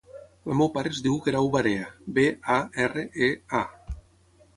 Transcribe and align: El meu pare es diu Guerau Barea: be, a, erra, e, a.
El 0.51 0.55
meu 0.59 0.69
pare 0.77 0.91
es 0.95 1.01
diu 1.07 1.19
Guerau 1.27 1.49
Barea: 1.55 1.89
be, 2.15 2.23
a, 2.55 2.57
erra, 2.87 3.05
e, 3.29 3.29
a. 3.61 3.63